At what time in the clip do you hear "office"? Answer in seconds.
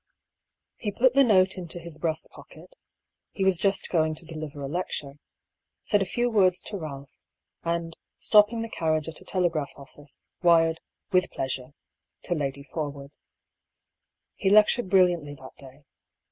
9.77-10.25